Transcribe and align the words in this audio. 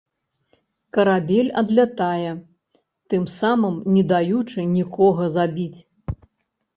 Карабель 0.95 1.49
адлятае, 1.61 2.31
тым 3.15 3.27
самым 3.39 3.75
не 3.99 4.03
даючы 4.13 4.65
нікога 4.77 5.23
забіць. 5.37 5.79